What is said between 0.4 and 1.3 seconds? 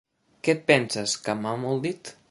Què et penses,